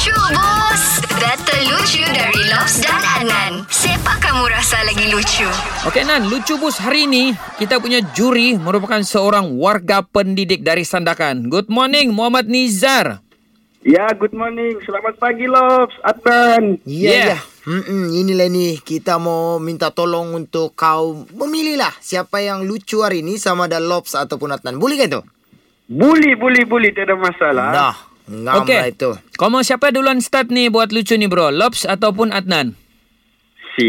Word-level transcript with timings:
Lucu 0.00 0.16
bos 0.32 0.84
Data 1.20 1.56
lucu 1.60 2.00
dari 2.08 2.40
Lobs 2.48 2.80
dan 2.80 3.04
Adnan 3.20 3.68
Siapa 3.68 4.16
kamu 4.16 4.48
rasa 4.48 4.80
lagi 4.88 5.12
lucu? 5.12 5.44
Okey 5.84 6.08
Nan, 6.08 6.24
lucu 6.24 6.56
bus 6.56 6.80
hari 6.80 7.04
ini 7.04 7.36
kita 7.60 7.76
punya 7.84 8.00
juri 8.16 8.56
merupakan 8.56 9.04
seorang 9.04 9.60
warga 9.60 10.00
pendidik 10.00 10.64
dari 10.64 10.88
Sandakan. 10.88 11.52
Good 11.52 11.68
morning 11.68 12.16
Muhammad 12.16 12.48
Nizar. 12.48 13.20
Ya, 13.84 14.08
good 14.16 14.32
morning. 14.32 14.80
Selamat 14.88 15.20
pagi, 15.20 15.44
Lobs. 15.44 15.92
Adnan. 16.00 16.80
Yeah. 16.88 17.04
Ya, 17.04 17.20
yeah. 17.36 17.40
Mm-mm, 17.68 18.16
inilah 18.24 18.48
ni 18.48 18.80
kita 18.80 19.20
mau 19.20 19.60
minta 19.60 19.92
tolong 19.92 20.32
untuk 20.32 20.72
kau 20.80 21.28
memilih 21.36 21.76
lah 21.76 21.92
siapa 22.00 22.40
yang 22.40 22.64
lucu 22.64 23.04
hari 23.04 23.20
ini 23.20 23.36
sama 23.36 23.68
ada 23.68 23.76
Lobs 23.76 24.16
ataupun 24.16 24.48
Atnan. 24.48 24.80
Boleh 24.80 24.96
ke 24.96 25.12
itu? 25.12 25.20
Boleh, 25.92 26.40
boleh, 26.40 26.64
boleh. 26.64 26.88
Tak 26.88 27.04
ada 27.04 27.20
masalah. 27.20 27.68
Dah, 27.68 27.96
ngam 28.30 28.62
Okey. 28.62 28.78
lah 28.78 28.88
itu. 28.88 29.10
Kau 29.34 29.50
mau 29.50 29.66
siapa 29.66 29.90
duluan 29.90 30.22
start 30.22 30.54
ni 30.54 30.70
buat 30.70 30.94
lucu 30.94 31.18
ni 31.18 31.26
bro? 31.26 31.50
Lobs 31.50 31.82
ataupun 31.82 32.30
Adnan? 32.30 32.78
Si 33.74 33.88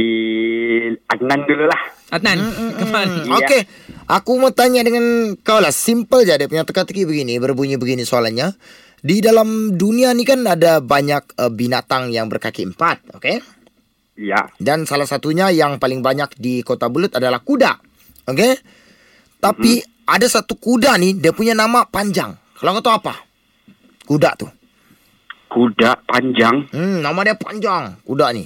Adnan 1.06 1.46
dulu 1.46 1.70
lah. 1.70 1.82
Adnan, 2.12 2.42
come 2.76 2.98
on. 2.98 3.10
Ya. 3.24 3.38
Okey, 3.40 3.62
aku 4.10 4.36
mau 4.42 4.52
tanya 4.52 4.84
dengan 4.84 5.38
kau 5.46 5.62
lah. 5.64 5.72
Simple 5.72 6.28
je 6.28 6.36
dia 6.36 6.50
punya 6.50 6.66
teka-teki 6.68 7.08
begini, 7.08 7.38
berbunyi 7.40 7.78
begini 7.78 8.04
soalannya. 8.04 8.52
Di 9.02 9.24
dalam 9.24 9.80
dunia 9.80 10.14
ni 10.14 10.28
kan 10.28 10.44
ada 10.46 10.84
banyak 10.84 11.40
uh, 11.40 11.50
binatang 11.50 12.12
yang 12.14 12.28
berkaki 12.28 12.68
empat, 12.68 13.02
okey? 13.18 13.42
Ya. 14.20 14.52
Dan 14.62 14.86
salah 14.86 15.10
satunya 15.10 15.50
yang 15.50 15.82
paling 15.82 16.04
banyak 16.04 16.38
di 16.38 16.62
Kota 16.62 16.92
Belut 16.92 17.16
adalah 17.18 17.42
kuda. 17.42 17.80
Okey? 18.30 18.54
Tapi 19.42 19.82
ada 20.06 20.28
satu 20.30 20.54
kuda 20.60 21.00
ni 21.02 21.18
dia 21.18 21.34
punya 21.34 21.58
nama 21.58 21.88
panjang. 21.88 22.38
Kalau 22.60 22.78
kau 22.78 22.86
tahu 22.86 22.96
apa? 23.02 23.31
Kuda 24.12 24.36
tu. 24.36 24.44
Kuda 25.48 26.04
panjang. 26.04 26.68
Hmm, 26.76 27.00
nama 27.00 27.24
dia 27.24 27.32
panjang, 27.40 27.96
kuda 28.04 28.36
ni. 28.36 28.44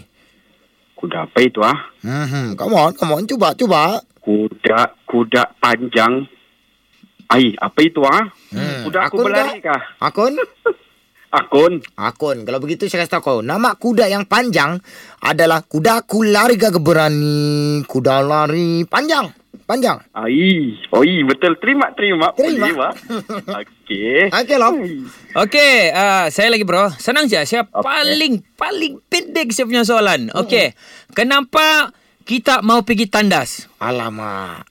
Kuda 0.94 1.25
apa 1.25 1.41
itu, 1.41 1.57
ah? 1.66 1.89
Hmm, 2.05 2.25
hmm. 2.30 2.47
come 2.53 2.77
on, 2.77 2.94
come 2.94 3.17
on, 3.17 3.25
cuba, 3.25 3.57
cuba. 3.57 3.97
Kuda, 4.22 4.94
kuda 5.09 5.57
panjang. 5.57 6.30
Ai, 7.33 7.57
apa 7.57 7.81
itu, 7.81 7.97
ah? 8.05 8.30
Hmm, 8.53 8.85
Kuda 8.85 9.09
aku 9.09 9.17
akun 9.17 9.25
berlari 9.25 9.57
kah? 9.66 9.81
Akun? 9.97 10.38
Akun. 11.41 11.73
Akun. 11.97 12.38
Kalau 12.45 12.61
begitu 12.61 12.85
saya 12.85 13.03
kasih 13.03 13.17
tahu 13.17 13.23
kau. 13.25 13.39
Nama 13.41 13.75
kuda 13.75 14.07
yang 14.07 14.23
panjang 14.29 14.79
adalah 15.19 15.66
kuda 15.66 16.05
ku 16.07 16.23
lari 16.23 16.55
gagah 16.55 16.79
berani. 16.79 17.83
Kuda 17.83 18.23
lari 18.23 18.88
panjang. 18.88 19.33
Panjang. 19.66 19.97
Ai, 20.13 20.77
oi, 20.94 21.25
betul. 21.25 21.58
Terima, 21.58 21.89
terima. 21.97 22.30
Terima. 22.38 22.94
Okey. 23.66 24.30
Okey, 24.30 24.57
Lop. 24.61 24.77
Okey, 25.41 25.89
uh, 25.89 26.30
saya 26.30 26.53
lagi 26.53 26.61
bro. 26.61 26.94
Senang 27.02 27.25
je. 27.25 27.41
Saya 27.49 27.66
Okey. 27.66 27.81
paling 27.81 28.33
paling 28.53 29.02
pendek 29.09 29.49
saya 29.49 29.66
punya 29.66 29.81
soalan. 29.81 30.30
Okey. 30.38 30.77
Kenapa 31.17 31.89
kita 32.30 32.61
mau 32.61 32.85
pergi 32.85 33.09
tandas? 33.09 33.66
Alamak. 33.81 34.69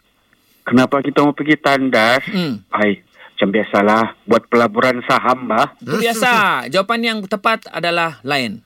Kenapa 0.62 1.02
kita 1.02 1.26
mau 1.26 1.34
pergi 1.34 1.58
tandas? 1.58 2.22
Hmm. 2.30 2.62
Ai, 2.70 3.02
macam 3.34 3.50
biasalah. 3.50 4.14
Buat 4.30 4.46
pelaburan 4.46 5.02
saham, 5.10 5.50
bah. 5.50 5.74
Itu 5.82 5.98
biasa. 5.98 6.30
Jawapan 6.72 7.00
yang 7.02 7.18
tepat 7.26 7.66
adalah 7.66 8.22
lain. 8.22 8.62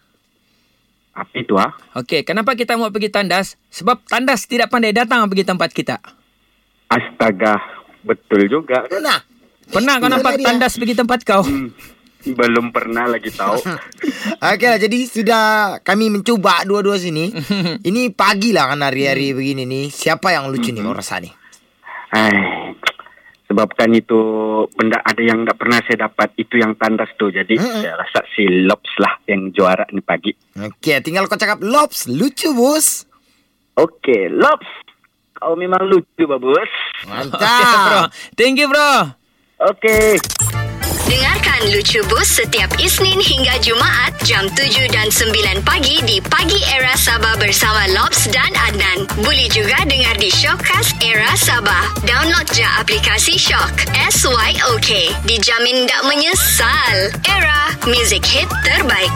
Apa 1.17 1.35
itu, 1.41 1.57
ah? 1.57 1.73
Okey, 1.97 2.21
kenapa 2.29 2.53
kita 2.53 2.77
mau 2.77 2.93
pergi 2.93 3.09
tandas? 3.09 3.57
Sebab 3.73 4.05
tandas 4.05 4.45
tidak 4.45 4.69
pandai 4.69 4.93
datang 4.93 5.25
pergi 5.25 5.49
tempat 5.49 5.73
kita. 5.73 6.18
Astaga, 6.89 7.61
betul 8.03 8.49
juga. 8.49 8.89
Nah. 8.89 9.39
Pernah 9.69 10.01
kau 10.01 10.09
nampak 10.09 10.41
dia. 10.41 10.49
tandas 10.49 10.81
pergi 10.81 10.97
tempat 10.97 11.21
kau? 11.29 11.45
Hmm, 11.45 11.69
belum 12.25 12.73
pernah 12.73 13.05
lagi 13.05 13.29
tahu. 13.29 13.61
Okey 14.57 14.65
lah, 14.65 14.81
jadi 14.81 14.99
sudah 15.05 15.45
kami 15.85 16.09
mencuba 16.09 16.65
dua-dua 16.65 16.97
sini. 16.97 17.29
Ini 17.89 18.17
pagi 18.17 18.57
lah 18.57 18.73
kan 18.73 18.81
hari-hari 18.81 19.37
begini 19.37 19.69
nih. 19.69 19.93
Siapa 19.93 20.33
yang 20.33 20.49
lucu 20.49 20.73
nih 20.73 20.81
kau 20.81 20.97
rasa 20.97 21.21
nih? 21.21 21.33
Ai, 22.17 22.73
sebabkan 23.45 23.93
itu 23.93 24.17
benda 24.73 25.05
ada 25.05 25.21
yang 25.21 25.45
tak 25.45 25.61
pernah 25.61 25.85
saya 25.85 26.09
dapat 26.09 26.33
itu 26.41 26.57
yang 26.57 26.73
tandas 26.81 27.13
tu. 27.21 27.29
Jadi 27.29 27.61
Mm-mm. 27.61 27.85
saya 27.85 28.01
rasa 28.01 28.25
si 28.33 28.49
Lobs 28.65 28.89
lah 28.97 29.21
yang 29.29 29.53
juara 29.53 29.85
ni 29.93 30.01
pagi. 30.01 30.33
Okey, 30.57 31.05
tinggal 31.05 31.29
kau 31.29 31.37
cakap 31.37 31.61
Lobs, 31.61 32.09
lucu 32.09 32.57
bos. 32.57 33.05
Okey, 33.77 34.33
Lobs. 34.33 34.88
Kau 35.39 35.55
memang 35.55 35.87
lucu, 35.87 36.27
babus. 36.27 36.67
Okay, 37.07 37.07
bro. 37.07 37.15
Mantap. 37.15 38.11
Thank 38.35 38.59
you, 38.59 38.67
bro. 38.67 39.15
Okey. 39.59 40.19
Dengarkan 41.09 41.73
Lucu 41.73 42.05
Bus 42.13 42.29
setiap 42.29 42.69
Isnin 42.77 43.17
hingga 43.17 43.57
Jumaat 43.65 44.13
jam 44.29 44.45
7 44.53 44.93
dan 44.93 45.09
9 45.09 45.65
pagi 45.65 46.05
di 46.05 46.21
Pagi 46.21 46.61
Era 46.69 46.93
Sabah 46.95 47.33
bersama 47.41 47.89
Lobs 47.97 48.29
dan 48.29 48.53
Adnan. 48.69 49.09
Boleh 49.25 49.49
juga 49.49 49.89
dengar 49.89 50.21
di 50.21 50.29
Shockcast 50.29 51.01
Era 51.01 51.33
Sabah. 51.33 51.97
Download 52.05 52.45
je 52.53 52.67
aplikasi 52.77 53.41
Shock. 53.41 53.89
S-Y-O-K. 54.13 55.17
Dijamin 55.25 55.89
tak 55.89 56.03
menyesal. 56.05 56.95
Era, 57.25 57.73
music 57.89 58.29
hit 58.29 58.51
terbaik. 58.69 59.11